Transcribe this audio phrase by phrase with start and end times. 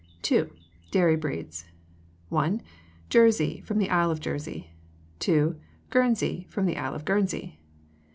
[0.31, 0.47] II.
[0.89, 1.65] Dairy Breeds
[2.29, 2.63] 1.
[3.11, 4.71] Jersey, from the Isle of Jersey.
[5.19, 5.55] 2.
[5.91, 7.59] Guernsey, from the Isle of Guernsey.